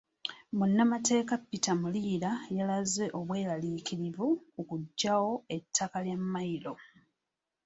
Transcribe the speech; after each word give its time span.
Munnamateeka 0.57 1.33
Peter 1.47 1.75
Muliira 1.81 2.31
yalaze 2.57 3.05
obweraliikirivu 3.19 4.27
ku 4.53 4.61
kuggyawo 4.69 5.31
ettaka 5.57 5.97
lya 6.05 6.17
Mmayiro. 6.21 6.73